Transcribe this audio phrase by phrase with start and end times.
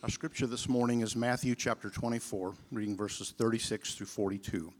[0.00, 4.72] Our scripture this morning is Matthew chapter 24, reading verses 36 through 42.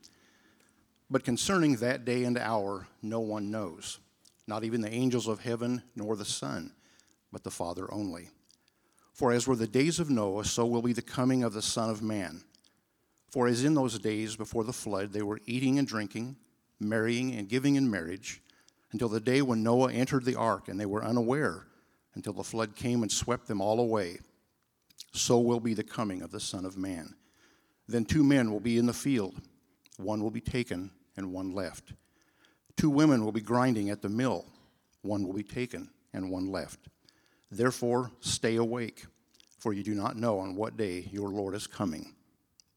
[1.11, 3.99] But concerning that day and hour, no one knows,
[4.47, 6.73] not even the angels of heaven, nor the Son,
[7.33, 8.31] but the Father only.
[9.13, 11.91] For as were the days of Noah, so will be the coming of the Son
[11.91, 12.45] of Man.
[13.29, 16.37] For as in those days before the flood, they were eating and drinking,
[16.79, 18.41] marrying and giving in marriage,
[18.93, 21.67] until the day when Noah entered the ark, and they were unaware
[22.15, 24.19] until the flood came and swept them all away
[25.13, 27.15] so will be the coming of the Son of Man.
[27.87, 29.35] Then two men will be in the field,
[29.97, 31.93] one will be taken and one left.
[32.77, 34.47] Two women will be grinding at the mill,
[35.03, 36.89] one will be taken and one left.
[37.51, 39.07] Therefore, stay awake,
[39.59, 42.15] for you do not know on what day your Lord is coming.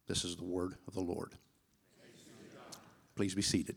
[0.08, 1.34] This is the word of the Lord.
[3.16, 3.76] Please be seated.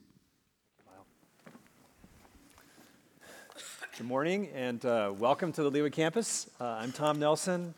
[3.99, 6.49] Good morning and uh, welcome to the Leawood campus.
[6.61, 7.75] Uh, I'm Tom Nelson.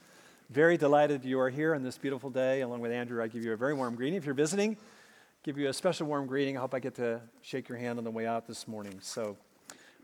[0.50, 2.60] Very delighted you are here on this beautiful day.
[2.60, 4.16] Along with Andrew, I give you a very warm greeting.
[4.16, 4.76] If you're visiting,
[5.42, 6.56] give you a special warm greeting.
[6.56, 9.00] I hope I get to shake your hand on the way out this morning.
[9.02, 9.36] So,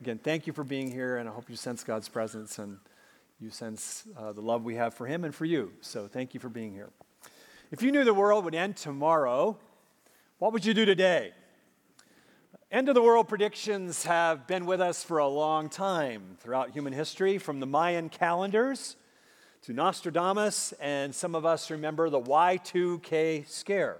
[0.00, 2.78] again, thank you for being here, and I hope you sense God's presence and
[3.40, 5.74] you sense uh, the love we have for Him and for you.
[5.80, 6.90] So, thank you for being here.
[7.70, 9.56] If you knew the world would end tomorrow,
[10.38, 11.34] what would you do today?
[12.72, 16.92] End of the world predictions have been with us for a long time throughout human
[16.92, 18.96] history, from the Mayan calendars
[19.62, 23.98] to Nostradamus, and some of us remember the Y2K scare.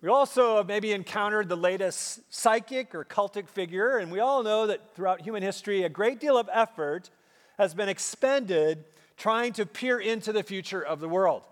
[0.00, 4.66] We also have maybe encountered the latest psychic or cultic figure, and we all know
[4.66, 7.10] that throughout human history, a great deal of effort
[7.58, 8.84] has been expended
[9.18, 11.42] trying to peer into the future of the world.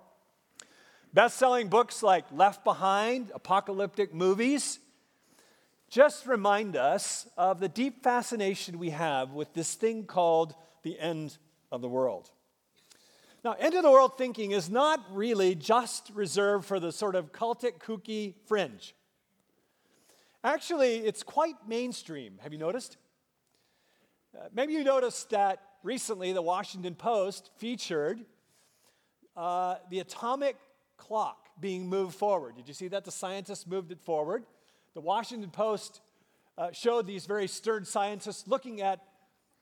[1.13, 4.79] Best selling books like Left Behind, apocalyptic movies,
[5.91, 10.55] just remind us of the deep fascination we have with this thing called
[10.85, 11.37] the end
[11.71, 12.31] of the world.
[13.47, 17.31] Now, end of the world thinking is not really just reserved for the sort of
[17.31, 18.93] cultic, kooky fringe.
[20.43, 22.41] Actually, it's quite mainstream.
[22.43, 22.97] Have you noticed?
[24.37, 28.25] Uh, maybe you noticed that recently the Washington Post featured
[29.37, 30.57] uh, the atomic
[30.97, 32.57] clock being moved forward.
[32.57, 33.05] Did you see that?
[33.05, 34.45] The scientists moved it forward.
[34.95, 36.01] The Washington Post
[36.59, 39.05] uh, showed these very stern scientists looking at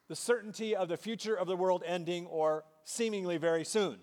[0.09, 3.99] the certainty of the future of the world ending or seemingly very soon.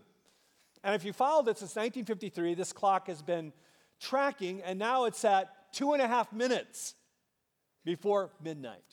[0.83, 3.53] And if you followed it since 1953, this clock has been
[3.99, 6.95] tracking, and now it's at two and a half minutes
[7.85, 8.83] before midnight.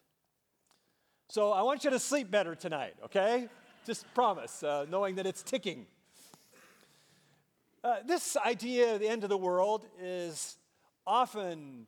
[1.30, 3.48] So I want you to sleep better tonight, okay?
[3.86, 5.86] Just promise, uh, knowing that it's ticking.
[7.82, 10.56] Uh, this idea of the end of the world is
[11.06, 11.86] often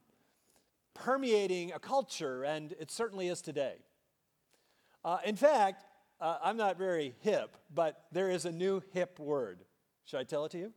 [0.94, 3.76] permeating a culture, and it certainly is today.
[5.04, 5.84] Uh, in fact,
[6.20, 9.60] uh, I'm not very hip, but there is a new hip word.
[10.04, 10.72] Should I tell it to you?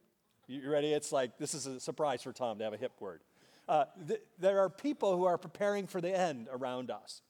[0.48, 0.94] You ready?
[0.94, 3.22] It's like this is a surprise for Tom to have a hip word.
[3.68, 7.22] Uh, th- there are people who are preparing for the end around us.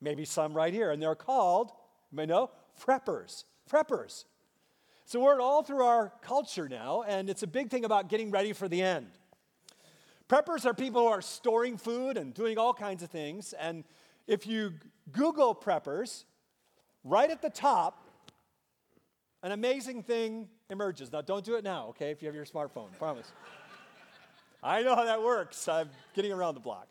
[0.00, 1.72] Maybe some right here, and they're called,
[2.10, 2.50] you may know,
[2.80, 3.44] preppers.
[3.70, 4.24] Preppers.
[5.04, 8.30] It's a word all through our culture now, and it's a big thing about getting
[8.30, 9.08] ready for the end.
[10.28, 13.52] Preppers are people who are storing food and doing all kinds of things.
[13.54, 13.84] And
[14.26, 14.74] if you
[15.12, 16.24] Google preppers,
[17.04, 18.08] right at the top,
[19.42, 21.12] an amazing thing emerges.
[21.12, 23.30] Now, don't do it now, okay, if you have your smartphone, promise.
[24.62, 25.68] I know how that works.
[25.68, 26.88] I'm getting around the block.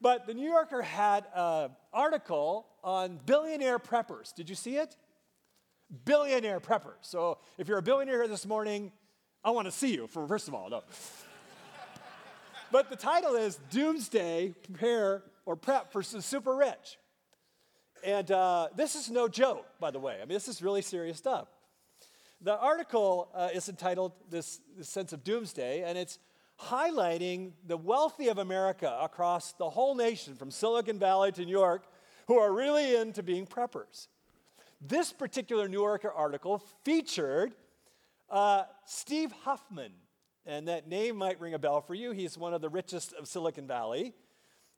[0.00, 4.32] But the New Yorker had an article on billionaire preppers.
[4.32, 4.96] Did you see it?
[6.04, 7.02] Billionaire preppers.
[7.02, 8.92] So if you're a billionaire here this morning,
[9.42, 10.70] I want to see you, for, first of all.
[10.70, 10.82] No.
[12.70, 16.99] but the title is Doomsday Prepare or Prep for the Super Rich.
[18.04, 20.16] And uh, this is no joke, by the way.
[20.16, 21.48] I mean, this is really serious stuff.
[22.40, 26.18] The article uh, is entitled this, this Sense of Doomsday, and it's
[26.58, 31.84] highlighting the wealthy of America across the whole nation, from Silicon Valley to New York,
[32.28, 34.08] who are really into being preppers.
[34.80, 37.54] This particular New Yorker article featured
[38.30, 39.92] uh, Steve Huffman,
[40.46, 42.12] and that name might ring a bell for you.
[42.12, 44.14] He's one of the richest of Silicon Valley.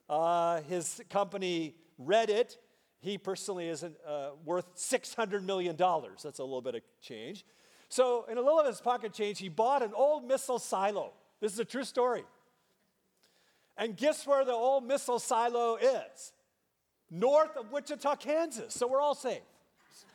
[0.08, 2.56] Uh, his company Reddit
[3.02, 5.76] he personally isn't uh, worth $600 million.
[5.76, 7.44] That's a little bit of change.
[7.88, 11.12] So, in a little of his pocket change, he bought an old missile silo.
[11.40, 12.22] This is a true story.
[13.76, 16.32] And guess where the old missile silo is?
[17.10, 18.72] North of Wichita, Kansas.
[18.72, 19.42] So we're all safe.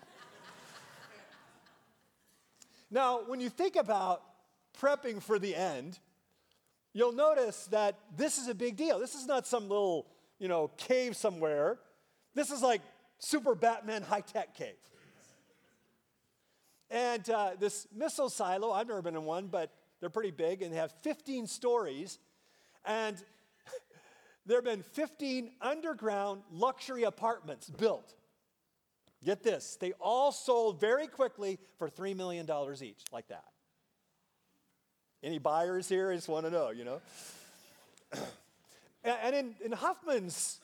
[2.90, 4.24] now, when you think about
[4.80, 6.00] prepping for the end,
[6.94, 8.98] you'll notice that this is a big deal.
[8.98, 10.08] This is not some little,
[10.40, 11.80] you know, cave somewhere
[12.38, 12.82] this is like
[13.20, 14.76] super Batman high tech cave.
[16.90, 20.72] And uh, this missile silo, I've never been in one, but they're pretty big and
[20.72, 22.20] they have 15 stories.
[22.86, 23.18] And
[24.46, 28.14] there have been 15 underground luxury apartments built.
[29.26, 32.48] Get this, they all sold very quickly for $3 million
[32.82, 33.46] each, like that.
[35.24, 36.12] Any buyers here?
[36.12, 37.02] I just want to know, you know?
[39.04, 40.60] and in, in Huffman's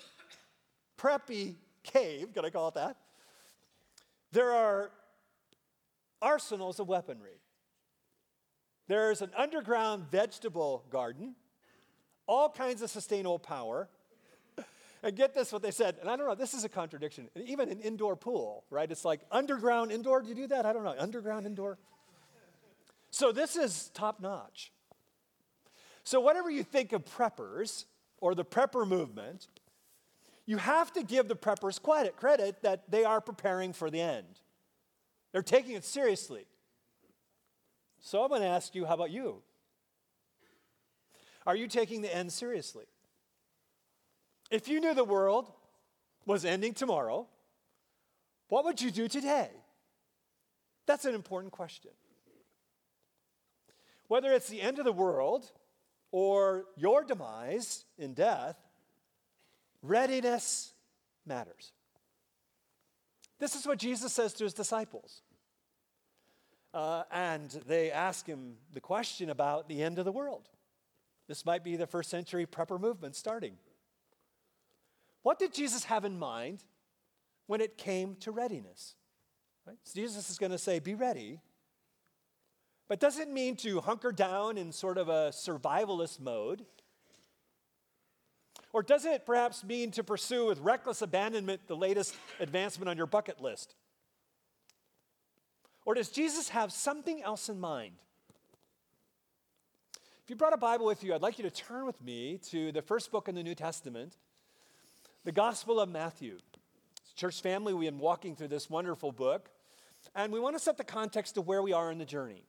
[0.98, 2.98] preppy cave, can I call it that?
[4.32, 4.92] There are
[6.22, 7.40] arsenals of weaponry.
[8.88, 11.36] There's an underground vegetable garden,
[12.28, 13.90] all kinds of sustainable power.
[15.06, 17.30] And get this, what they said, and I don't know, this is a contradiction.
[17.36, 18.90] Even an indoor pool, right?
[18.90, 20.22] It's like underground indoor.
[20.22, 20.66] Do you do that?
[20.66, 20.96] I don't know.
[20.98, 21.78] Underground indoor?
[23.12, 24.72] So this is top notch.
[26.06, 27.86] So, whatever you think of preppers
[28.20, 29.48] or the prepper movement,
[30.46, 34.42] you have to give the preppers credit, credit that they are preparing for the end.
[35.32, 36.46] They're taking it seriously.
[38.00, 39.42] So I'm going to ask you how about you?
[41.46, 42.86] Are you taking the end seriously?
[44.52, 45.52] If you knew the world
[46.26, 47.28] was ending tomorrow,
[48.50, 49.50] what would you do today?
[50.86, 51.92] That's an important question.
[54.08, 55.52] Whether it's the end of the world
[56.12, 58.58] or your demise in death,
[59.84, 60.74] readiness
[61.26, 61.72] matters.
[63.40, 65.22] This is what Jesus says to his disciples.
[66.74, 70.50] Uh, and they ask him the question about the end of the world.
[71.28, 73.58] This might be the first century prepper movement starting.
[75.22, 76.64] What did Jesus have in mind
[77.48, 78.96] when it came to readiness?
[79.66, 79.78] Right?
[79.84, 81.40] So Jesus is going to say, Be ready.
[82.90, 86.66] But does it mean to hunker down in sort of a survivalist mode?
[88.74, 93.06] Or does it perhaps mean to pursue with reckless abandonment the latest advancement on your
[93.06, 93.76] bucket list?
[95.86, 97.94] Or does Jesus have something else in mind?
[100.24, 102.72] If you brought a Bible with you, I'd like you to turn with me to
[102.72, 104.18] the first book in the New Testament,
[105.24, 106.40] the Gospel of Matthew.
[107.16, 109.50] Church family, we've been walking through this wonderful book,
[110.16, 112.46] and we want to set the context of where we are in the journey.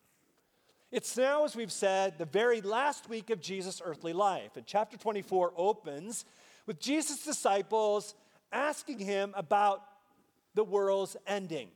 [0.94, 4.56] It's now, as we've said, the very last week of Jesus' earthly life.
[4.56, 6.25] And chapter 24 opens
[6.67, 8.14] with Jesus' disciples
[8.52, 9.82] asking him about
[10.55, 11.70] the world's ending.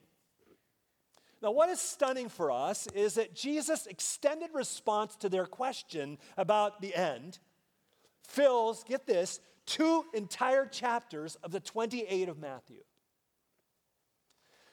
[1.42, 6.80] Now, what is stunning for us is that Jesus' extended response to their question about
[6.80, 7.40] the end
[8.22, 12.84] fills, get this, two entire chapters of the 28 of Matthew.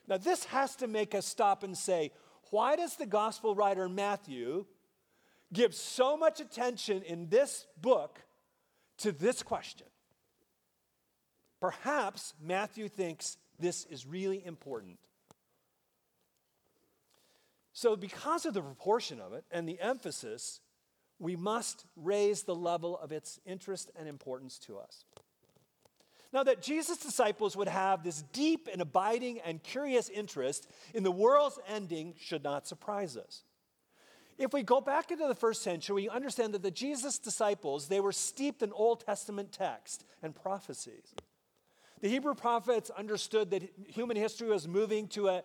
[0.08, 2.12] Now, this has to make us stop and say,
[2.56, 4.64] why does the gospel writer Matthew
[5.52, 8.22] give so much attention in this book
[9.00, 9.88] to this question?
[11.60, 15.00] Perhaps Matthew thinks this is really important.
[17.74, 20.62] So, because of the proportion of it and the emphasis,
[21.20, 25.04] we must raise the level of its interest and importance to us.
[26.36, 31.10] Now, that Jesus' disciples would have this deep and abiding and curious interest in the
[31.10, 33.44] world's ending should not surprise us.
[34.38, 38.02] If we go back into the first century, we understand that the Jesus disciples, they
[38.02, 41.16] were steeped in Old Testament text and prophecies.
[42.02, 45.44] The Hebrew prophets understood that human history was moving to a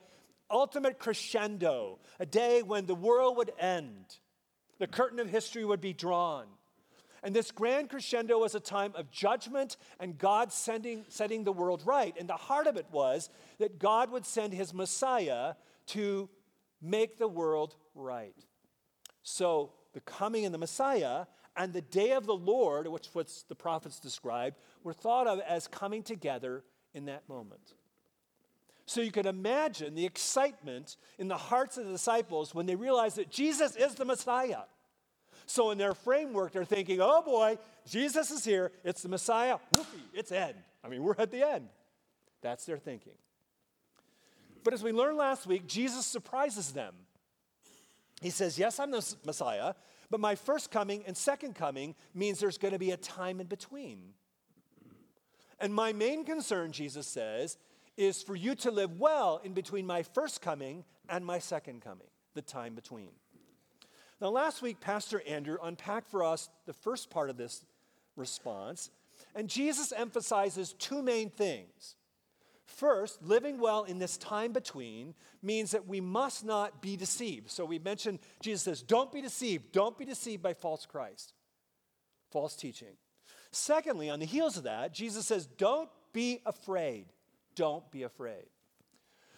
[0.50, 4.18] ultimate crescendo, a day when the world would end,
[4.80, 6.46] the curtain of history would be drawn.
[7.22, 11.82] And this grand crescendo was a time of judgment and God sending, setting the world
[11.84, 12.14] right.
[12.18, 15.54] And the heart of it was that God would send his Messiah
[15.88, 16.28] to
[16.80, 18.34] make the world right.
[19.22, 23.54] So the coming of the Messiah and the day of the Lord, which what the
[23.54, 27.74] prophets described, were thought of as coming together in that moment.
[28.86, 33.16] So you can imagine the excitement in the hearts of the disciples when they realized
[33.16, 34.62] that Jesus is the Messiah.
[35.50, 38.70] So in their framework, they're thinking, oh boy, Jesus is here.
[38.84, 39.58] It's the Messiah.
[39.74, 40.54] Whoopee, it's end.
[40.84, 41.68] I mean, we're at the end.
[42.40, 43.14] That's their thinking.
[44.62, 46.94] But as we learned last week, Jesus surprises them.
[48.22, 49.74] He says, Yes, I'm the Messiah,
[50.08, 53.48] but my first coming and second coming means there's going to be a time in
[53.48, 53.98] between.
[55.58, 57.58] And my main concern, Jesus says,
[57.96, 62.06] is for you to live well in between my first coming and my second coming,
[62.34, 63.10] the time between.
[64.20, 67.64] Now, last week, Pastor Andrew unpacked for us the first part of this
[68.16, 68.90] response,
[69.34, 71.96] and Jesus emphasizes two main things.
[72.64, 77.50] First, living well in this time between means that we must not be deceived.
[77.50, 79.72] So we mentioned, Jesus says, don't be deceived.
[79.72, 81.32] Don't be deceived by false Christ,
[82.30, 82.96] false teaching.
[83.50, 87.06] Secondly, on the heels of that, Jesus says, don't be afraid
[87.60, 88.46] don't be afraid.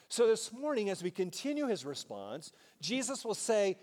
[0.09, 3.79] So this morning, as we continue his response, Jesus will say,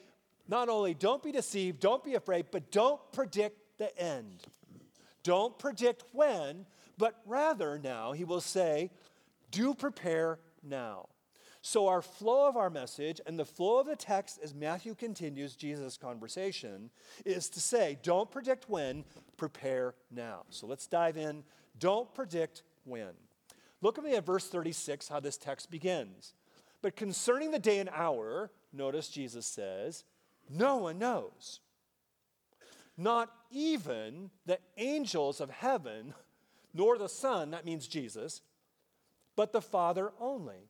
[0.49, 4.43] not only don't be deceived, don't be afraid, but don't predict the end.
[5.23, 6.65] Don't predict when,
[6.97, 8.89] but rather now, he will say,
[9.51, 11.07] do prepare now.
[11.61, 15.55] So, our flow of our message and the flow of the text as Matthew continues
[15.55, 16.89] Jesus' conversation
[17.25, 19.03] is to say, don't predict when,
[19.35, 20.43] prepare now.
[20.49, 21.43] So, let's dive in.
[21.77, 23.11] Don't predict when.
[23.81, 26.33] Look at me at verse 36, how this text begins.
[26.81, 30.05] But concerning the day and hour, notice Jesus says,
[30.49, 31.59] no one knows.
[32.97, 36.13] Not even the angels of heaven,
[36.73, 38.41] nor the Son, that means Jesus,
[39.35, 40.67] but the Father only.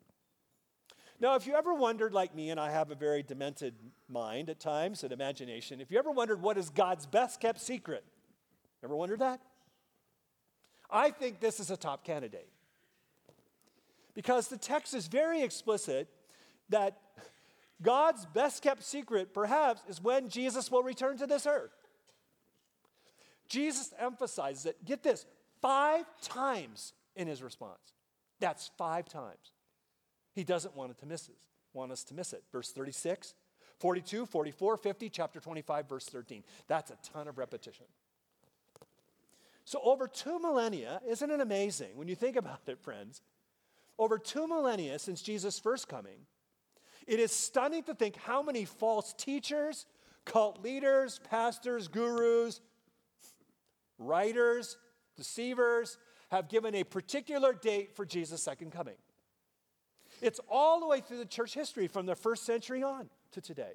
[1.22, 3.74] Now, if you ever wondered, like me, and I have a very demented
[4.08, 8.06] mind at times and imagination, if you ever wondered what is God's best kept secret,
[8.84, 9.42] ever wondered that?
[10.90, 12.48] I think this is a top candidate.
[14.14, 16.08] Because the text is very explicit
[16.70, 16.98] that
[17.82, 21.72] God's best kept secret, perhaps, is when Jesus will return to this earth.
[23.48, 25.26] Jesus emphasizes it, get this,
[25.62, 27.94] five times in his response.
[28.40, 29.54] That's five times.
[30.34, 31.36] He doesn't want, it to miss it,
[31.74, 32.44] want us to miss it.
[32.52, 33.34] Verse 36,
[33.80, 36.44] 42, 44, 50, chapter 25, verse 13.
[36.68, 37.86] That's a ton of repetition.
[39.66, 43.22] So, over two millennia, isn't it amazing when you think about it, friends?
[43.98, 46.26] Over two millennia since Jesus' first coming,
[47.10, 49.88] it is stunning to think how many false teachers,
[50.26, 52.62] cult leaders, pastors, gurus,
[53.98, 54.78] writers,
[55.18, 55.98] deceivers
[56.30, 58.94] have given a particular date for Jesus' second coming.
[60.22, 63.74] It's all the way through the church history from the first century on to today.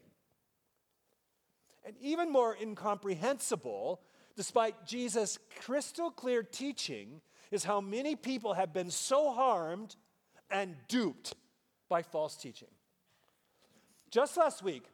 [1.84, 4.00] And even more incomprehensible,
[4.36, 9.96] despite Jesus' crystal clear teaching, is how many people have been so harmed
[10.52, 11.34] and duped
[11.88, 12.68] by false teaching.
[14.14, 14.84] Just last week,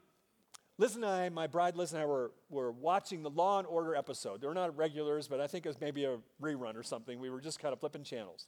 [0.78, 3.94] Liz and I, my bride Liz and I, were, were watching the Law and Order
[3.94, 4.40] episode.
[4.40, 7.20] They were not regulars, but I think it was maybe a rerun or something.
[7.20, 8.46] We were just kind of flipping channels.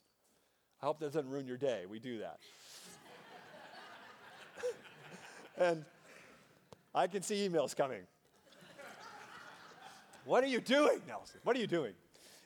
[0.81, 1.83] I hope that doesn't ruin your day.
[1.87, 2.39] We do that.
[5.59, 5.85] and
[6.95, 8.01] I can see emails coming.
[10.25, 11.39] what are you doing, Nelson?
[11.43, 11.93] What are you doing?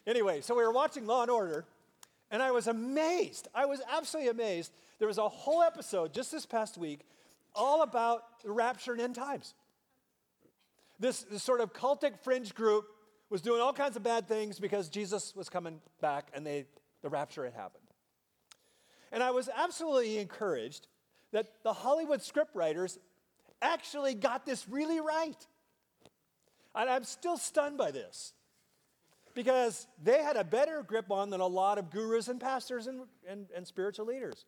[0.05, 1.63] Anyway, so we were watching Law and Order,
[2.29, 3.47] and I was amazed.
[3.55, 4.73] I was absolutely amazed.
[4.99, 7.05] There was a whole episode just this past week
[7.57, 9.53] all about the rapture and end times.
[10.99, 12.85] This, this sort of cultic fringe group
[13.29, 16.65] was doing all kinds of bad things because Jesus was coming back and they,
[17.01, 17.83] the rapture had happened.
[19.11, 20.87] And I was absolutely encouraged
[21.31, 22.97] that the Hollywood scriptwriters
[23.61, 25.47] actually got this really right.
[26.75, 28.33] And I'm still stunned by this
[29.33, 33.01] because they had a better grip on than a lot of gurus and pastors and,
[33.27, 34.45] and, and spiritual leaders.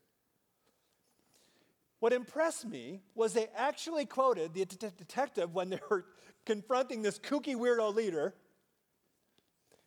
[1.99, 6.05] What impressed me was they actually quoted the detective when they were
[6.45, 8.33] confronting this kooky weirdo leader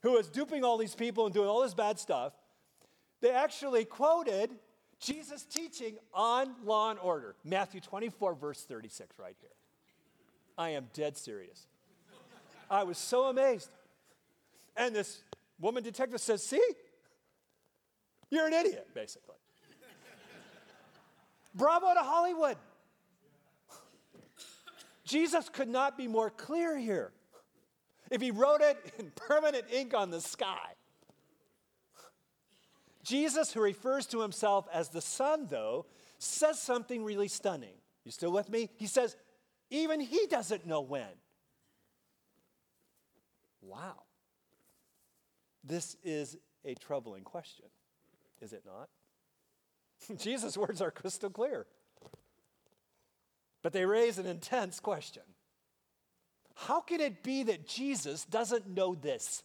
[0.02, 2.33] who was duping all these people and doing all this bad stuff.
[3.21, 4.50] They actually quoted
[4.99, 7.35] Jesus' teaching on law and order.
[7.45, 9.50] Matthew 24, verse 36, right here.
[10.59, 11.66] I am dead serious.
[12.71, 13.71] I was so amazed.
[14.76, 15.23] And this
[15.61, 16.62] woman detective says, See,
[18.31, 19.37] you're an idiot, basically.
[21.54, 22.56] Bravo to Hollywood.
[25.04, 27.12] Jesus could not be more clear here.
[28.11, 30.75] If he wrote it in permanent ink on the sky,
[33.02, 35.87] Jesus, who refers to himself as the Son, though,
[36.18, 37.75] says something really stunning.
[38.04, 38.71] You still with me?
[38.76, 39.16] He says,
[39.71, 41.09] even he doesn't know when.
[43.61, 44.02] Wow.
[45.64, 47.66] This is a troubling question,
[48.40, 48.88] is it not?
[50.16, 51.66] Jesus' words are crystal clear.
[53.62, 55.23] But they raise an intense question
[56.54, 59.42] How can it be that Jesus doesn't know this?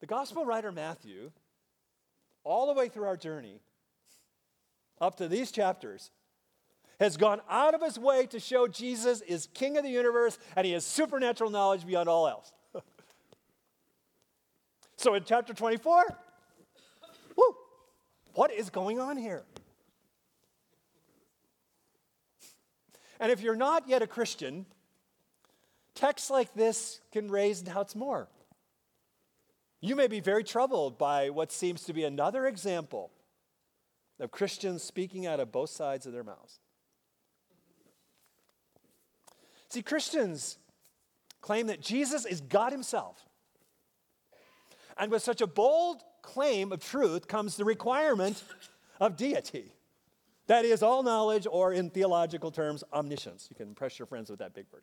[0.00, 1.30] The gospel writer Matthew,
[2.42, 3.60] all the way through our journey,
[4.98, 6.10] up to these chapters,
[6.98, 10.66] has gone out of his way to show Jesus is king of the universe and
[10.66, 12.52] he has supernatural knowledge beyond all else.
[15.00, 16.04] So in chapter 24,
[17.34, 17.56] whoo,
[18.34, 19.44] what is going on here?
[23.18, 24.66] And if you're not yet a Christian,
[25.94, 28.28] texts like this can raise doubts more.
[29.80, 33.10] You may be very troubled by what seems to be another example
[34.18, 36.60] of Christians speaking out of both sides of their mouths.
[39.70, 40.58] See, Christians
[41.40, 43.29] claim that Jesus is God Himself.
[45.00, 48.44] And with such a bold claim of truth comes the requirement
[49.00, 49.72] of deity.
[50.46, 53.46] That is, all knowledge, or in theological terms, omniscience.
[53.48, 54.82] You can impress your friends with that big word.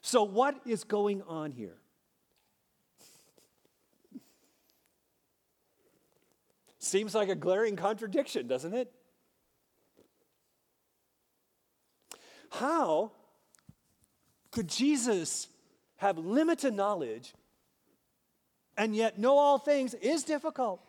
[0.00, 1.76] So, what is going on here?
[6.78, 8.90] Seems like a glaring contradiction, doesn't it?
[12.50, 13.12] How
[14.50, 15.48] could Jesus
[15.96, 17.34] have limited knowledge
[18.80, 20.80] and yet know all things is difficult?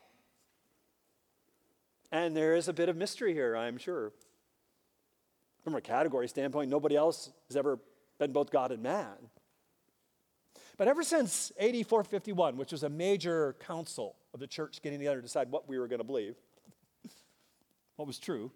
[2.10, 4.14] And there is a bit of mystery here, I'm sure.
[5.62, 7.80] From a category standpoint, nobody else has ever
[8.18, 9.18] been both God and man.
[10.78, 15.18] But ever since AD 451, which was a major council of the church getting together
[15.18, 16.36] to decide what we were going to believe,
[17.98, 18.52] what was true,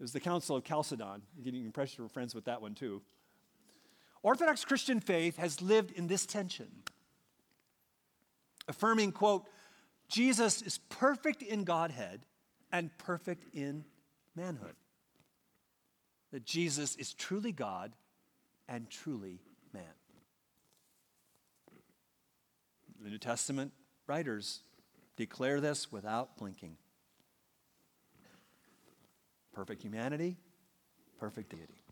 [0.00, 1.20] it was the Council of Chalcedon.
[1.44, 3.02] Getting impression from friends with that one too.
[4.22, 6.68] Orthodox Christian faith has lived in this tension,
[8.68, 9.46] affirming, quote,
[10.08, 12.20] Jesus is perfect in Godhead
[12.72, 13.84] and perfect in
[14.36, 14.74] manhood.
[16.32, 17.92] That Jesus is truly God
[18.68, 19.40] and truly
[19.72, 19.82] man.
[23.00, 23.72] The New Testament
[24.06, 24.60] writers
[25.16, 26.76] declare this without blinking.
[29.52, 30.36] Perfect humanity,
[31.18, 31.82] perfect deity.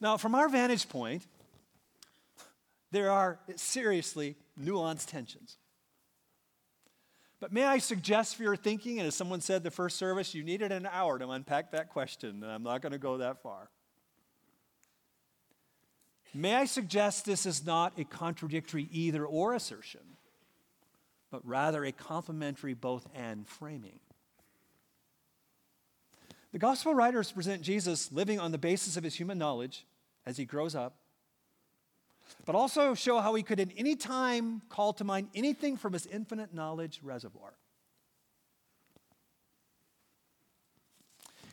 [0.00, 1.26] Now, from our vantage point,
[2.90, 5.58] there are seriously nuanced tensions.
[7.40, 10.44] But may I suggest for your thinking, and as someone said the first service, you
[10.44, 13.68] needed an hour to unpack that question, and I'm not going to go that far.
[16.34, 20.16] May I suggest this is not a contradictory either or assertion,
[21.30, 23.98] but rather a complementary both and framing.
[26.52, 29.84] The gospel writers present Jesus living on the basis of his human knowledge
[30.24, 30.96] as he grows up,
[32.44, 36.06] but also show how he could at any time call to mind anything from his
[36.06, 37.54] infinite knowledge reservoir.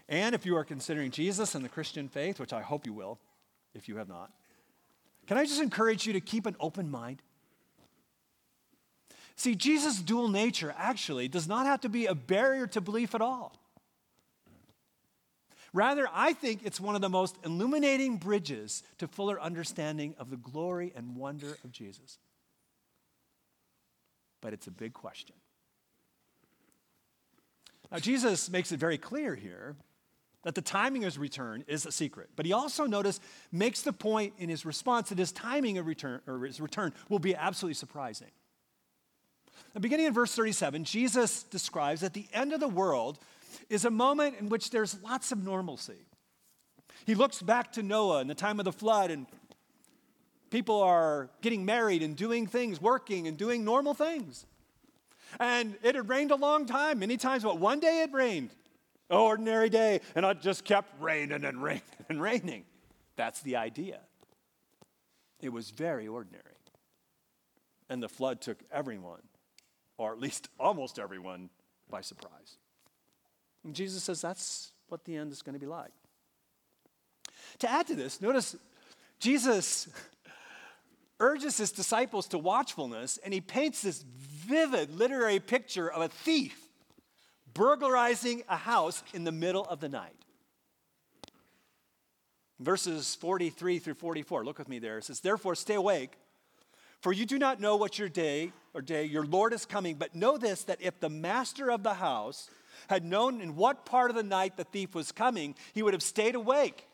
[0.08, 3.20] And if you are considering Jesus and the Christian faith, which I hope you will,
[3.76, 4.32] if you have not,
[5.28, 7.22] can I just encourage you to keep an open mind?
[9.36, 13.22] See, Jesus' dual nature actually does not have to be a barrier to belief at
[13.22, 13.56] all.
[15.74, 20.38] Rather, I think it's one of the most illuminating bridges to fuller understanding of the
[20.38, 22.18] glory and wonder of Jesus.
[24.42, 25.36] But it's a big question.
[27.92, 29.76] Now, Jesus makes it very clear here
[30.44, 32.30] that the timing of his return is a secret.
[32.36, 33.20] But he also, notice,
[33.52, 37.20] makes the point in his response that his timing of return, or his return will
[37.20, 38.30] be absolutely surprising.
[39.76, 43.20] Now, beginning in verse 37, Jesus describes that the end of the world
[43.70, 46.06] is a moment in which there's lots of normalcy.
[47.06, 49.26] He looks back to Noah and the time of the flood, and
[50.50, 54.46] people are getting married and doing things, working and doing normal things.
[55.40, 58.52] And it had rained a long time, many times, but one day it rained.
[59.10, 62.66] Ordinary day, and it just kept raining and raining and raining.
[63.16, 64.00] That's the idea.
[65.42, 66.44] It was very ordinary.
[67.90, 69.22] And the flood took everyone,
[69.98, 71.50] or at least almost everyone,
[71.90, 72.58] by surprise.
[73.70, 75.92] And Jesus says that's what the end is going to be like.
[77.60, 78.56] To add to this, notice
[79.20, 79.88] Jesus
[81.20, 86.60] urges his disciples to watchfulness, and he paints this vivid literary picture of a thief
[87.54, 90.16] burglarizing a house in the middle of the night.
[92.60, 94.98] Verses 43 through 44, look with me there.
[94.98, 96.18] It says, Therefore, stay awake,
[97.02, 100.16] for you do not know what your day or day your Lord is coming, but
[100.16, 102.50] know this that if the master of the house
[102.90, 106.02] had known in what part of the night the thief was coming, he would have
[106.02, 106.88] stayed awake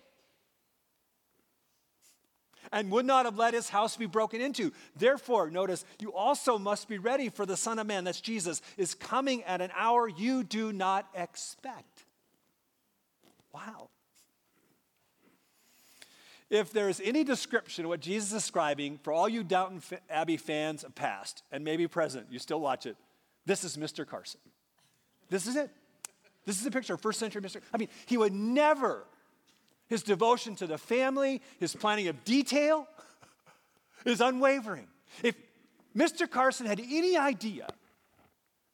[2.71, 4.73] and would not have let his house be broken into.
[4.97, 8.93] Therefore, notice, you also must be ready for the Son of Man, that's Jesus, is
[8.93, 12.03] coming at an hour you do not expect.
[13.53, 13.89] Wow.
[16.49, 20.36] If there is any description of what Jesus is describing for all you Downton Abbey
[20.38, 22.97] fans of past and maybe present, you still watch it,
[23.45, 24.05] this is Mr.
[24.05, 24.41] Carson.
[25.29, 25.71] This is it.
[26.45, 27.62] This is a picture of first century Mr.
[27.73, 29.03] I mean, he would never,
[29.88, 32.88] his devotion to the family, his planning of detail
[34.05, 34.88] is unwavering.
[35.23, 35.36] If
[35.95, 36.29] Mr.
[36.29, 37.67] Carson had any idea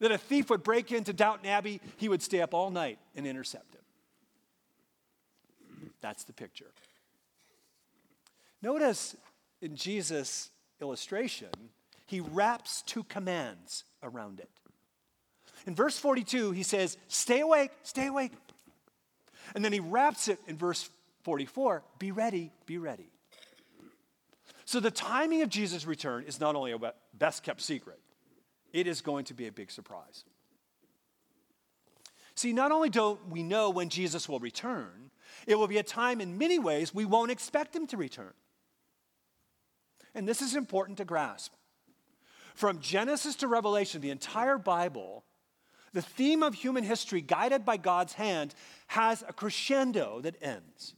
[0.00, 3.26] that a thief would break into Downton Abbey, he would stay up all night and
[3.26, 3.80] intercept him.
[6.00, 6.72] That's the picture.
[8.60, 9.16] Notice
[9.60, 11.50] in Jesus' illustration,
[12.06, 14.50] he wraps two commands around it.
[15.66, 18.32] In verse 42, he says, Stay awake, stay awake.
[19.54, 20.88] And then he wraps it in verse
[21.22, 23.10] 44 Be ready, be ready.
[24.64, 26.78] So the timing of Jesus' return is not only a
[27.14, 27.98] best kept secret,
[28.72, 30.24] it is going to be a big surprise.
[32.34, 35.10] See, not only don't we know when Jesus will return,
[35.46, 38.32] it will be a time in many ways we won't expect him to return.
[40.14, 41.52] And this is important to grasp.
[42.54, 45.24] From Genesis to Revelation, the entire Bible,
[45.92, 48.54] the theme of human history, guided by God's hand,
[48.88, 50.94] has a crescendo that ends.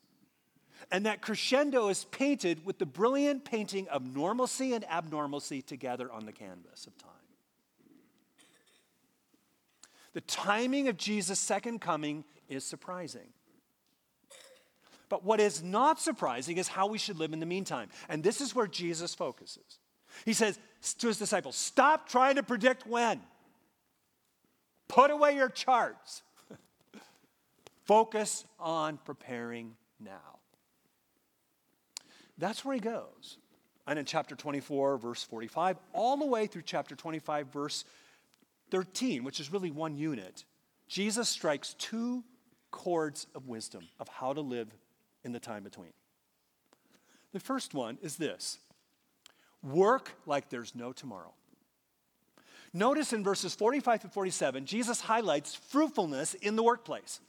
[0.92, 6.26] And that crescendo is painted with the brilliant painting of normalcy and abnormalcy together on
[6.26, 7.10] the canvas of time.
[10.12, 13.32] The timing of Jesus' second coming is surprising.
[15.08, 17.88] But what is not surprising is how we should live in the meantime.
[18.08, 19.78] And this is where Jesus focuses.
[20.24, 20.58] He says
[20.98, 23.20] to his disciples, Stop trying to predict when.
[24.94, 26.22] Put away your charts.
[27.84, 30.38] Focus on preparing now.
[32.38, 33.38] That's where he goes.
[33.88, 37.84] And in chapter 24, verse 45, all the way through chapter 25, verse
[38.70, 40.44] 13, which is really one unit,
[40.86, 42.22] Jesus strikes two
[42.70, 44.68] chords of wisdom of how to live
[45.24, 45.92] in the time between.
[47.32, 48.60] The first one is this
[49.60, 51.32] work like there's no tomorrow.
[52.76, 57.20] Notice in verses 45 to 47, Jesus highlights fruitfulness in the workplace.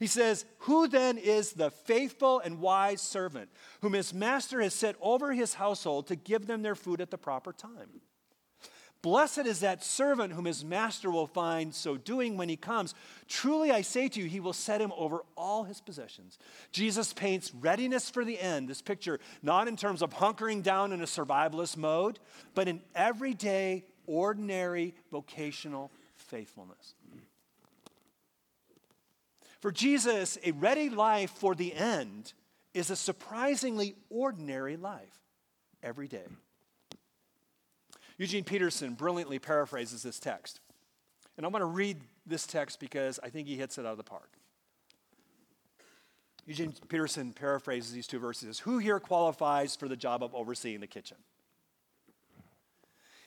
[0.00, 3.50] He says, Who then is the faithful and wise servant
[3.82, 7.18] whom his master has set over his household to give them their food at the
[7.18, 8.00] proper time?
[9.02, 12.94] Blessed is that servant whom his master will find so doing when he comes.
[13.28, 16.38] Truly I say to you, he will set him over all his possessions.
[16.72, 21.02] Jesus paints readiness for the end, this picture, not in terms of hunkering down in
[21.02, 22.18] a survivalist mode,
[22.54, 26.94] but in everyday, ordinary, vocational faithfulness.
[29.60, 32.32] For Jesus, a ready life for the end
[32.74, 35.18] is a surprisingly ordinary life
[35.82, 36.26] every day.
[38.18, 40.60] Eugene Peterson brilliantly paraphrases this text.
[41.36, 43.98] And I'm going to read this text because I think he hits it out of
[43.98, 44.30] the park.
[46.46, 50.86] Eugene Peterson paraphrases these two verses Who here qualifies for the job of overseeing the
[50.86, 51.16] kitchen?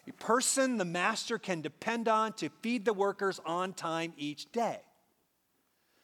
[0.10, 4.80] A person the master can depend on to feed the workers on time each day.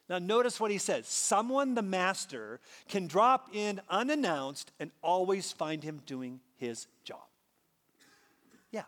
[0.08, 5.84] Now, notice what he says someone the master can drop in unannounced and always find
[5.84, 7.24] him doing his job.
[8.72, 8.84] Yeah,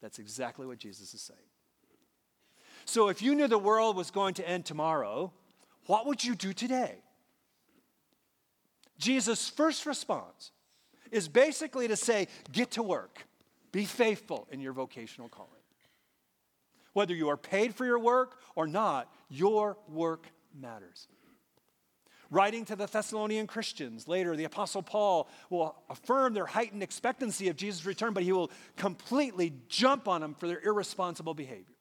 [0.00, 1.38] that's exactly what Jesus is saying.
[2.86, 5.32] So, if you knew the world was going to end tomorrow,
[5.84, 6.94] what would you do today?
[8.98, 10.52] Jesus' first response
[11.10, 13.26] is basically to say, Get to work,
[13.76, 15.50] be faithful in your vocational calling.
[16.94, 20.26] Whether you are paid for your work or not, your work
[20.58, 21.08] matters.
[22.30, 27.56] Writing to the Thessalonian Christians later, the Apostle Paul will affirm their heightened expectancy of
[27.56, 31.76] Jesus' return, but he will completely jump on them for their irresponsible behavior,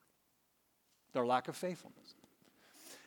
[1.13, 2.13] their lack of faithfulness.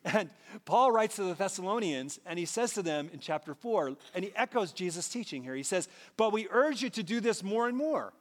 [0.03, 0.31] And
[0.64, 4.33] Paul writes to the Thessalonians, and he says to them in chapter 4, and he
[4.35, 5.55] echoes Jesus' teaching here.
[5.55, 8.14] He says, But we urge you to do this more and more,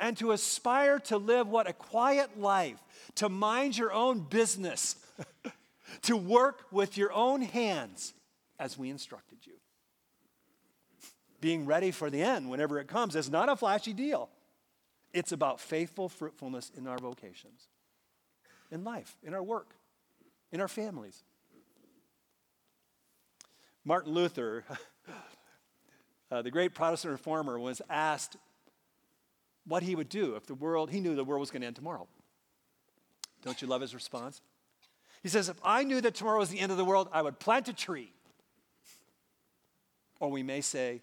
[0.00, 2.82] and to aspire to live what a quiet life,
[3.16, 4.96] to mind your own business.
[6.02, 8.14] to work with your own hands
[8.58, 9.54] as we instructed you.
[11.40, 14.28] Being ready for the end whenever it comes is not a flashy deal.
[15.12, 17.68] It's about faithful fruitfulness in our vocations,
[18.70, 19.74] in life, in our work,
[20.50, 21.22] in our families.
[23.84, 24.64] Martin Luther,
[26.30, 28.36] uh, the great Protestant reformer, was asked
[29.66, 31.76] what he would do if the world, he knew the world was going to end
[31.76, 32.06] tomorrow.
[33.42, 34.40] Don't you love his response?
[35.22, 37.38] He says, If I knew that tomorrow was the end of the world, I would
[37.38, 38.12] plant a tree.
[40.20, 41.00] Or we may say,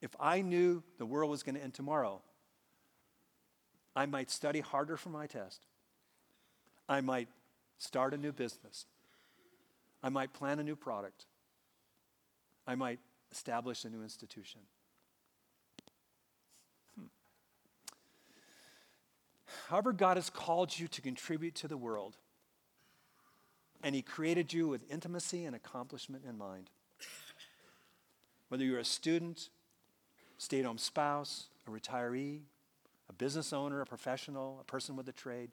[0.00, 2.22] If I knew the world was going to end tomorrow,
[3.96, 5.66] I might study harder for my test.
[6.88, 7.28] I might
[7.78, 8.86] start a new business.
[10.02, 11.26] I might plan a new product.
[12.66, 12.98] I might
[13.30, 14.60] establish a new institution.
[19.68, 22.16] However, God has called you to contribute to the world
[23.84, 26.70] and He created you with intimacy and accomplishment in mind.
[28.48, 29.50] Whether you're a student,
[30.38, 32.40] stay at home spouse, a retiree,
[33.10, 35.50] a business owner, a professional, a person with a trade,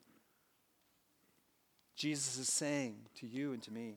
[1.94, 3.96] Jesus is saying to you and to me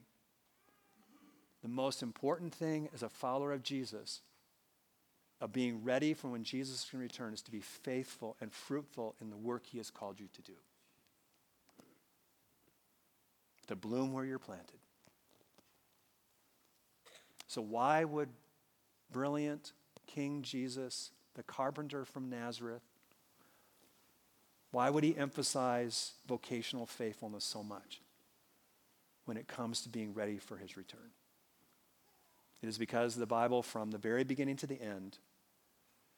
[1.64, 4.22] the most important thing as a follower of Jesus,
[5.42, 9.30] of being ready for when Jesus can return, is to be faithful and fruitful in
[9.30, 10.54] the work He has called you to do
[13.68, 14.80] to bloom where you're planted.
[17.48, 18.30] So, why would
[19.12, 19.74] brilliant
[20.08, 22.82] King Jesus the carpenter from Nazareth,
[24.72, 28.02] why would he emphasize vocational faithfulness so much
[29.26, 31.12] when it comes to being ready for his return?
[32.66, 35.20] It is because the Bible, from the very beginning to the end,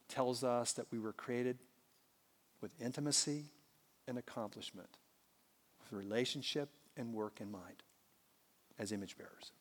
[0.08, 1.58] tells us that we were created
[2.62, 3.48] with intimacy
[4.08, 4.88] and accomplishment,
[5.82, 7.84] with relationship and work in mind
[8.80, 9.52] as image bearers.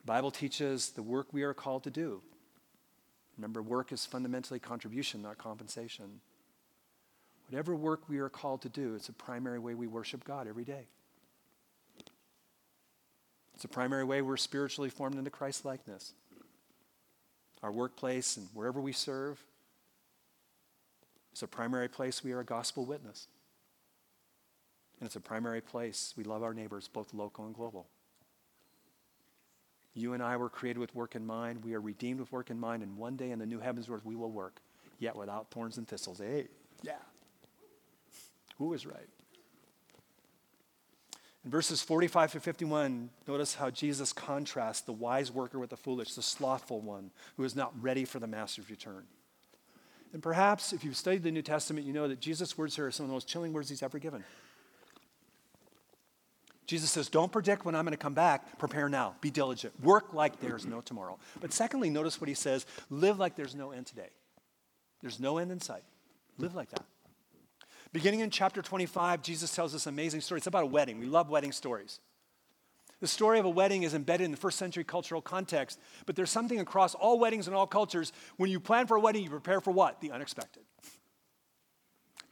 [0.00, 2.22] The Bible teaches the work we are called to do.
[3.36, 6.22] Remember, work is fundamentally contribution, not compensation.
[7.50, 10.64] Whatever work we are called to do, it's a primary way we worship God every
[10.64, 10.86] day.
[13.56, 16.12] It's a primary way we're spiritually formed into Christ likeness.
[17.62, 19.42] Our workplace and wherever we serve,
[21.32, 23.28] it's a primary place we are a gospel witness.
[25.00, 27.86] And it's a primary place we love our neighbors, both local and global.
[29.94, 31.64] You and I were created with work in mind.
[31.64, 32.82] We are redeemed with work in mind.
[32.82, 34.60] And one day in the new heavens where we will work,
[34.98, 36.18] yet without thorns and thistles.
[36.18, 36.48] Hey,
[36.82, 36.92] yeah.
[38.58, 39.08] Who is right?
[41.46, 46.14] In verses 45 to 51, notice how Jesus contrasts the wise worker with the foolish,
[46.14, 49.04] the slothful one who is not ready for the master's return.
[50.12, 52.90] And perhaps if you've studied the New Testament, you know that Jesus' words here are
[52.90, 54.24] some of the most chilling words he's ever given.
[56.66, 58.58] Jesus says, Don't predict when I'm going to come back.
[58.58, 59.14] Prepare now.
[59.20, 59.72] Be diligent.
[59.84, 61.16] Work like there's no tomorrow.
[61.40, 64.10] But secondly, notice what he says live like there's no end today.
[65.00, 65.84] There's no end in sight.
[66.38, 66.86] Live like that.
[67.96, 70.36] Beginning in chapter 25, Jesus tells this amazing story.
[70.36, 71.00] It's about a wedding.
[71.00, 71.98] We love wedding stories.
[73.00, 76.28] The story of a wedding is embedded in the first century cultural context, but there's
[76.28, 78.12] something across all weddings and all cultures.
[78.36, 80.02] When you plan for a wedding, you prepare for what?
[80.02, 80.64] The unexpected.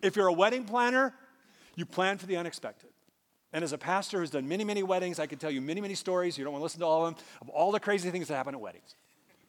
[0.03, 1.15] If you're a wedding planner,
[1.77, 2.91] you plan for the unexpected.
[3.55, 5.95] And as a pastor who's done many, many weddings, I can tell you many, many
[5.95, 6.37] stories.
[6.37, 8.37] You don't want to listen to all of them, of all the crazy things that
[8.37, 8.97] happen at weddings.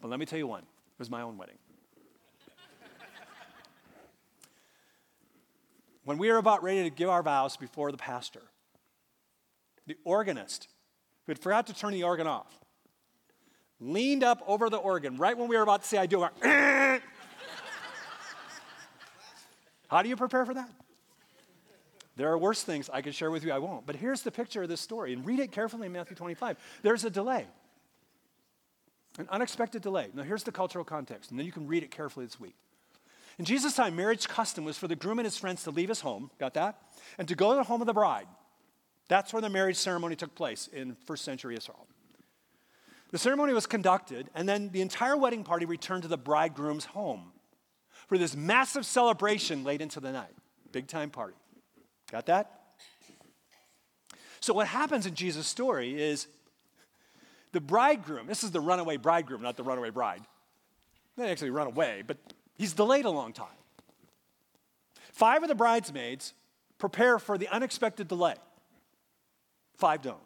[0.01, 0.62] But let me tell you one.
[0.62, 1.58] It was my own wedding.
[6.05, 8.43] When we were about ready to give our vows before the pastor,
[9.87, 10.69] the organist,
[11.25, 12.59] who had forgot to turn the organ off,
[13.79, 16.25] leaned up over the organ right when we were about to say, I do.
[19.87, 20.69] How do you prepare for that?
[22.15, 23.85] There are worse things I could share with you, I won't.
[23.85, 26.57] But here's the picture of this story, and read it carefully in Matthew 25.
[26.81, 27.45] There's a delay,
[29.17, 30.09] an unexpected delay.
[30.13, 32.55] Now, here's the cultural context, and then you can read it carefully this week.
[33.37, 36.01] In Jesus' time, marriage custom was for the groom and his friends to leave his
[36.01, 36.79] home, got that?
[37.17, 38.27] And to go to the home of the bride.
[39.07, 41.85] That's where the marriage ceremony took place in first century Israel.
[43.11, 47.31] The ceremony was conducted, and then the entire wedding party returned to the bridegroom's home
[48.07, 50.33] for this massive celebration late into the night.
[50.71, 51.35] Big time party.
[52.11, 52.51] Got that?
[54.39, 56.27] So, what happens in Jesus' story is
[57.51, 60.21] the bridegroom, this is the runaway bridegroom, not the runaway bride.
[61.17, 62.17] They actually run away, but
[62.55, 63.47] he's delayed a long time.
[65.11, 66.33] Five of the bridesmaids
[66.77, 68.35] prepare for the unexpected delay,
[69.77, 70.17] five don't.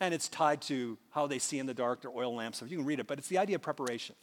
[0.00, 2.62] And it's tied to how they see in the dark, their oil lamps.
[2.64, 4.14] You can read it, but it's the idea of preparation.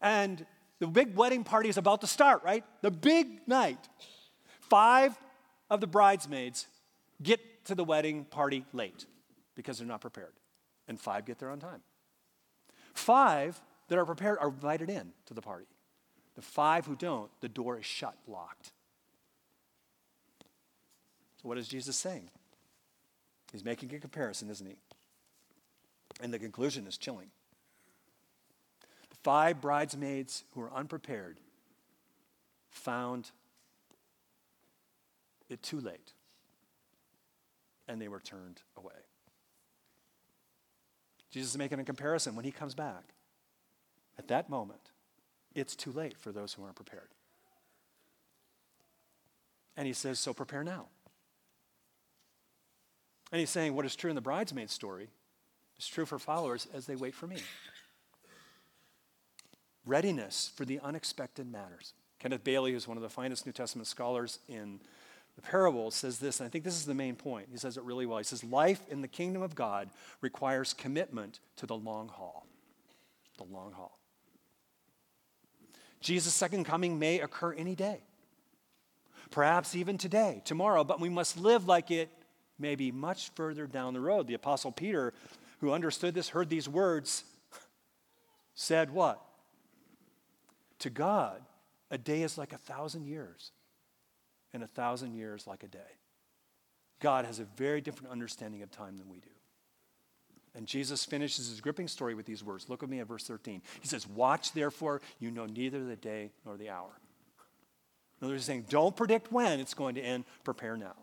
[0.00, 0.46] And
[0.78, 2.64] the big wedding party is about to start, right?
[2.82, 3.88] The big night.
[4.60, 5.18] Five
[5.70, 6.66] of the bridesmaids
[7.22, 9.06] get to the wedding party late
[9.54, 10.32] because they're not prepared,
[10.88, 11.80] and five get there on time.
[12.92, 15.66] Five that are prepared are invited in to the party.
[16.34, 18.72] The five who don't, the door is shut, locked.
[21.40, 22.30] So, what is Jesus saying?
[23.52, 24.76] He's making a comparison, isn't he?
[26.20, 27.30] And the conclusion is chilling.
[29.10, 31.38] The five bridesmaids who are unprepared
[32.70, 33.30] found
[35.48, 36.12] it too late,
[37.86, 38.92] and they were turned away.
[41.30, 43.14] Jesus is making a comparison when he comes back.
[44.18, 44.90] At that moment,
[45.54, 47.08] it's too late for those who aren't prepared.
[49.76, 50.86] And he says, So prepare now.
[53.32, 55.08] And he's saying, What is true in the bridesmaid story
[55.78, 57.38] is true for followers as they wait for me.
[59.86, 61.92] Readiness for the unexpected matters.
[62.18, 64.80] Kenneth Bailey, who's one of the finest New Testament scholars in
[65.36, 67.48] the parable says this, and I think this is the main point.
[67.50, 68.18] He says it really well.
[68.18, 72.46] He says, Life in the kingdom of God requires commitment to the long haul.
[73.36, 73.98] The long haul.
[76.04, 77.98] Jesus' second coming may occur any day,
[79.30, 82.10] perhaps even today, tomorrow, but we must live like it
[82.58, 84.26] may be much further down the road.
[84.26, 85.14] The Apostle Peter,
[85.60, 87.24] who understood this, heard these words,
[88.54, 89.18] said, What?
[90.80, 91.40] To God,
[91.90, 93.52] a day is like a thousand years
[94.52, 95.78] and a thousand years like a day.
[97.00, 99.33] God has a very different understanding of time than we do.
[100.56, 102.68] And Jesus finishes his gripping story with these words.
[102.68, 103.60] Look with me at verse 13.
[103.80, 106.90] He says, Watch therefore, you know neither the day nor the hour.
[108.20, 110.94] In other words, he's saying, Don't predict when it's going to end, prepare now.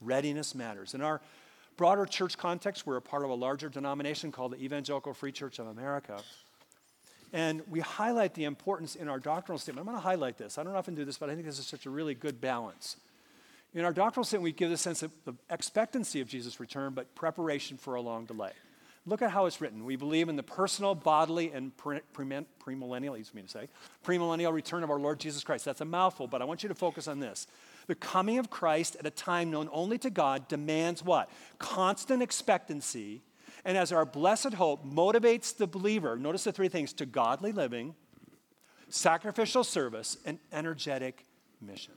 [0.00, 0.94] Readiness matters.
[0.94, 1.20] In our
[1.76, 5.58] broader church context, we're a part of a larger denomination called the Evangelical Free Church
[5.58, 6.22] of America.
[7.32, 9.86] And we highlight the importance in our doctrinal statement.
[9.86, 10.58] I'm going to highlight this.
[10.58, 12.96] I don't often do this, but I think this is such a really good balance.
[13.72, 17.14] In our doctrinal statement, we give the sense of the expectancy of Jesus' return, but
[17.14, 18.52] preparation for a long delay.
[19.06, 19.84] Look at how it's written.
[19.84, 23.68] We believe in the personal, bodily, and premillennial, easy for me to say,
[24.04, 25.64] premillennial return of our Lord Jesus Christ.
[25.64, 27.46] That's a mouthful, but I want you to focus on this.
[27.86, 31.30] The coming of Christ at a time known only to God demands what?
[31.58, 33.22] Constant expectancy,
[33.64, 37.94] and as our blessed hope motivates the believer, notice the three things to godly living,
[38.90, 41.24] sacrificial service, and energetic
[41.60, 41.94] mission.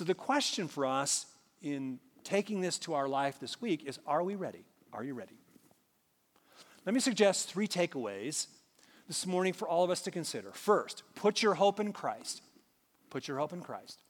[0.00, 1.26] So, the question for us
[1.60, 4.64] in taking this to our life this week is Are we ready?
[4.94, 5.36] Are you ready?
[6.86, 8.46] Let me suggest three takeaways
[9.08, 10.52] this morning for all of us to consider.
[10.52, 12.40] First, put your hope in Christ.
[13.10, 14.00] Put your hope in Christ.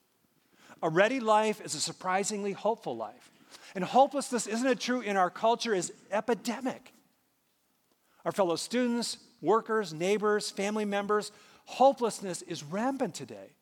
[0.80, 3.32] A ready life is a surprisingly hopeful life.
[3.74, 6.92] And hopelessness, isn't it true, in our culture is epidemic.
[8.24, 11.32] Our fellow students, workers, neighbors, family members,
[11.64, 13.56] hopelessness is rampant today.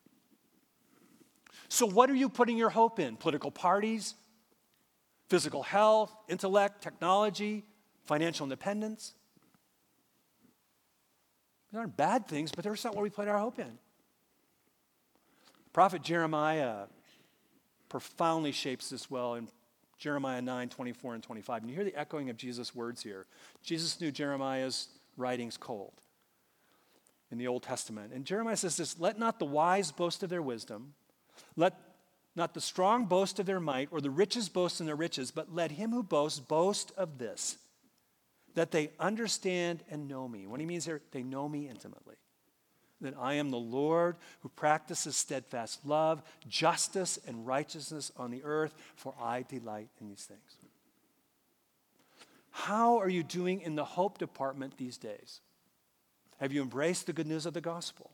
[1.69, 3.17] So, what are you putting your hope in?
[3.17, 4.15] Political parties,
[5.29, 7.65] physical health, intellect, technology,
[8.05, 9.13] financial independence?
[11.71, 13.79] These aren't bad things, but they're not what we put our hope in.
[15.73, 16.87] Prophet Jeremiah
[17.89, 19.49] profoundly shapes this well in
[19.99, 21.63] Jeremiah 9, 24, and 25.
[21.63, 23.27] And you hear the echoing of Jesus' words here.
[23.63, 25.93] Jesus knew Jeremiah's writings cold
[27.31, 28.13] in the Old Testament.
[28.13, 30.95] And Jeremiah says this Let not the wise boast of their wisdom,
[31.59, 31.75] let
[32.37, 35.53] not the strong boast of their might, or the riches boast in their riches, but
[35.53, 37.59] let him who boasts boast of this,
[38.55, 40.47] that they understand and know me.
[40.47, 42.15] What he means here, they know me intimately.
[43.01, 48.75] That I am the Lord who practices steadfast love, justice, and righteousness on the earth,
[48.95, 50.57] for I delight in these things.
[52.51, 55.41] How are you doing in the hope department these days?
[56.39, 58.13] Have you embraced the good news of the gospel?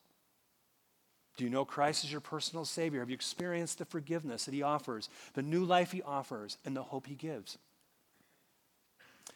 [1.36, 3.00] Do you know Christ as your personal Savior?
[3.00, 6.82] Have you experienced the forgiveness that He offers, the new life He offers, and the
[6.82, 7.58] hope He gives?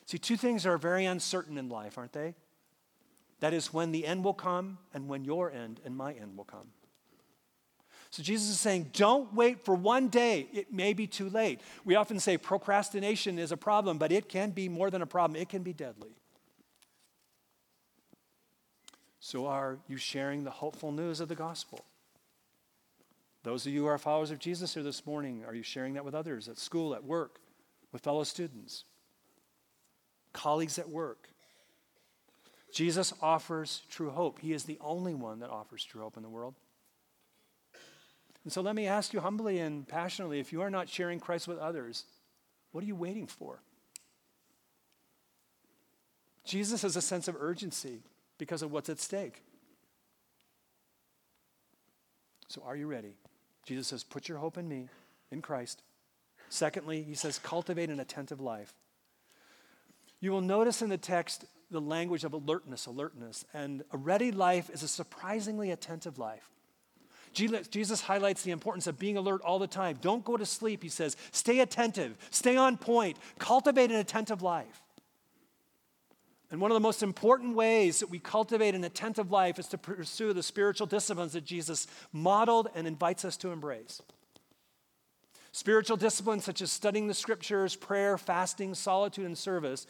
[0.07, 2.35] See, two things are very uncertain in life, aren't they?
[3.41, 6.45] That is when the end will come and when your end and my end will
[6.45, 6.69] come.
[8.11, 10.49] So Jesus is saying, don't wait for one day.
[10.53, 11.61] It may be too late.
[11.85, 15.41] We often say procrastination is a problem, but it can be more than a problem,
[15.41, 16.17] it can be deadly.
[19.29, 21.85] So, are you sharing the hopeful news of the gospel?
[23.43, 26.05] Those of you who are followers of Jesus here this morning, are you sharing that
[26.07, 27.39] with others at school, at work,
[27.93, 28.85] with fellow students,
[30.33, 31.29] colleagues at work?
[32.73, 34.39] Jesus offers true hope.
[34.39, 36.55] He is the only one that offers true hope in the world.
[38.45, 41.47] And so let me ask you humbly and passionately if you are not sharing Christ
[41.47, 42.07] with others,
[42.73, 43.61] what are you waiting for?
[46.47, 48.01] Jesus has a sense of urgency
[48.39, 49.43] because of what's at stake.
[52.49, 53.15] So, are you ready?
[53.67, 54.89] Jesus says, Put your hope in me,
[55.31, 55.83] in Christ.
[56.49, 58.73] Secondly, he says, Cultivate an attentive life.
[60.21, 63.45] You will notice in the text the language of alertness, alertness.
[63.53, 66.49] And a ready life is a surprisingly attentive life.
[67.35, 69.99] Jesus highlights the importance of being alert all the time.
[70.01, 71.17] Don't go to sleep, he says.
[71.31, 74.83] Stay attentive, stay on point, cultivate an attentive life.
[76.51, 79.79] And one of the most important ways that we cultivate an attentive life is to
[79.79, 84.01] pursue the spiritual disciplines that Jesus modeled and invites us to embrace.
[85.53, 89.87] Spiritual disciplines such as studying the scriptures, prayer, fasting, solitude, and service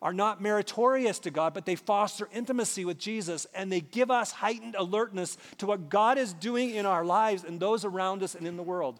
[0.00, 4.32] are not meritorious to God, but they foster intimacy with Jesus and they give us
[4.32, 8.46] heightened alertness to what God is doing in our lives and those around us and
[8.46, 8.98] in the world.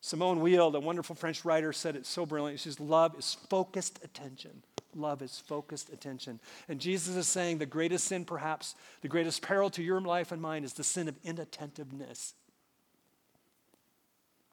[0.00, 2.56] Simone Weil, the wonderful French writer, said it so brilliantly.
[2.56, 4.62] She says, Love is focused attention.
[4.94, 6.40] Love is focused attention.
[6.68, 10.40] And Jesus is saying the greatest sin, perhaps, the greatest peril to your life and
[10.42, 12.34] mine is the sin of inattentiveness.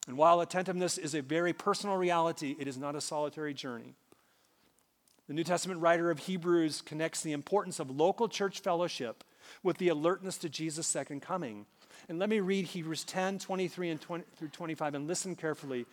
[0.07, 3.93] And while attentiveness is a very personal reality, it is not a solitary journey.
[5.28, 9.26] The New Testament writer of Hebrews connects the importance of local church fellowship
[9.62, 11.66] with the alertness to Jesus' second coming.
[12.07, 15.86] And let me read Hebrews 10 23 and 20, through 25 and listen carefully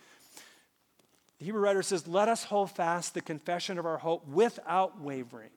[1.39, 5.49] the Hebrew writer says, Let us hold fast the confession of our hope without wavering.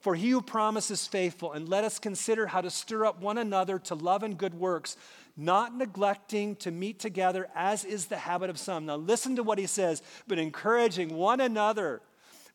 [0.00, 3.78] For he who promises faithful, and let us consider how to stir up one another
[3.80, 4.96] to love and good works,
[5.36, 8.86] not neglecting to meet together as is the habit of some.
[8.86, 12.02] Now listen to what he says, but encouraging one another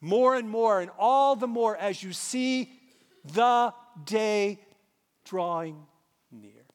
[0.01, 2.71] more and more, and all the more as you see
[3.25, 3.73] the
[4.05, 4.59] day
[5.25, 5.85] drawing
[6.31, 6.65] near.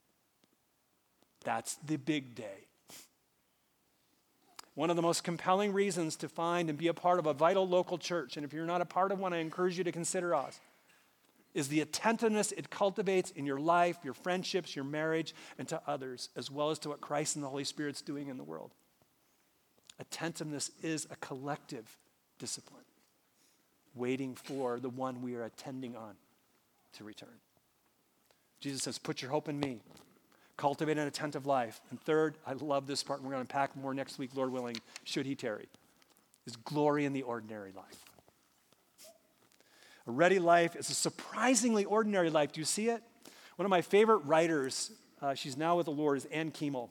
[1.44, 2.64] That's the big day.
[4.75, 7.66] One of the most compelling reasons to find and be a part of a vital
[7.66, 10.35] local church, and if you're not a part of one, I encourage you to consider
[10.35, 10.59] us,
[11.55, 16.29] is the attentiveness it cultivates in your life, your friendships, your marriage, and to others,
[16.35, 18.72] as well as to what Christ and the Holy Spirit's doing in the world.
[20.01, 21.97] Attentiveness is a collective
[22.41, 22.83] discipline,
[23.95, 26.16] waiting for the one we are attending on
[26.95, 27.39] to return.
[28.59, 29.81] Jesus says, Put your hope in me.
[30.57, 31.80] Cultivate an attentive life.
[31.90, 34.52] And third, I love this part, and we're going to unpack more next week, Lord
[34.52, 35.66] willing, should he tarry,
[36.46, 38.05] is glory in the ordinary life.
[40.07, 42.52] A ready life is a surprisingly ordinary life.
[42.52, 43.02] Do you see it?
[43.57, 44.92] One of my favorite writers,
[45.22, 46.90] uh, she's now with the Lord, is Ann Kiemel.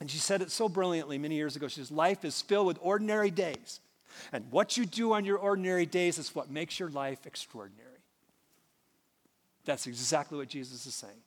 [0.00, 1.68] And she said it so brilliantly many years ago.
[1.68, 3.80] She says, Life is filled with ordinary days.
[4.32, 7.88] And what you do on your ordinary days is what makes your life extraordinary.
[9.64, 11.22] That's exactly what Jesus is saying.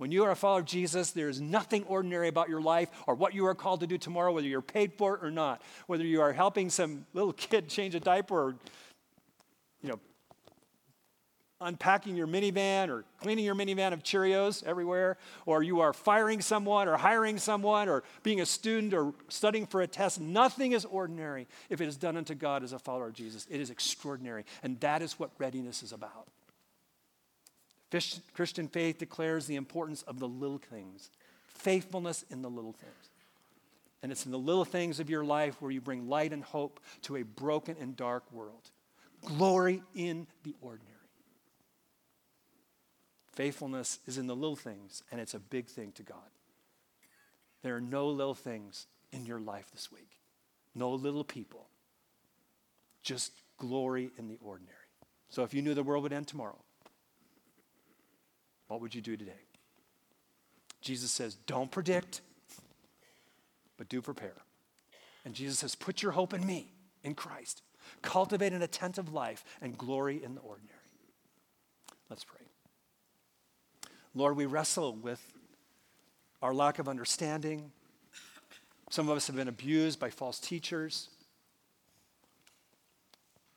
[0.00, 3.14] When you are a follower of Jesus, there is nothing ordinary about your life or
[3.14, 5.60] what you are called to do tomorrow, whether you're paid for it or not.
[5.88, 8.54] Whether you are helping some little kid change a diaper or,
[9.82, 10.00] you know,
[11.60, 16.88] unpacking your minivan or cleaning your minivan of Cheerios everywhere, or you are firing someone
[16.88, 21.46] or hiring someone or being a student or studying for a test, nothing is ordinary
[21.68, 23.46] if it is done unto God as a follower of Jesus.
[23.50, 24.46] It is extraordinary.
[24.62, 26.28] And that is what readiness is about.
[27.90, 31.10] Christian faith declares the importance of the little things,
[31.46, 33.10] faithfulness in the little things.
[34.02, 36.80] And it's in the little things of your life where you bring light and hope
[37.02, 38.70] to a broken and dark world.
[39.24, 40.96] Glory in the ordinary.
[43.32, 46.18] Faithfulness is in the little things, and it's a big thing to God.
[47.62, 50.18] There are no little things in your life this week,
[50.74, 51.66] no little people,
[53.02, 54.76] just glory in the ordinary.
[55.28, 56.58] So if you knew the world would end tomorrow,
[58.70, 59.32] what would you do today?
[60.80, 62.20] Jesus says, Don't predict,
[63.76, 64.36] but do prepare.
[65.24, 67.62] And Jesus says, Put your hope in me, in Christ.
[68.00, 70.76] Cultivate an attentive life and glory in the ordinary.
[72.08, 72.46] Let's pray.
[74.14, 75.20] Lord, we wrestle with
[76.40, 77.72] our lack of understanding.
[78.88, 81.08] Some of us have been abused by false teachers.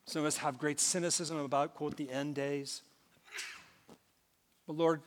[0.08, 2.82] Some of us have great cynicism about, quote, the end days.
[4.68, 5.02] But Lord,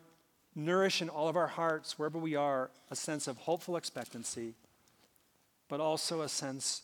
[0.55, 4.55] nourish in all of our hearts, wherever we are, a sense of hopeful expectancy,
[5.69, 6.83] but also a sense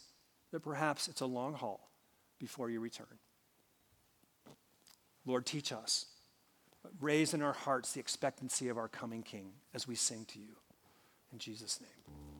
[0.50, 1.88] that perhaps it's a long haul
[2.38, 3.18] before you return.
[5.24, 6.06] Lord, teach us.
[7.00, 10.56] Raise in our hearts the expectancy of our coming King as we sing to you.
[11.32, 12.31] In Jesus' name.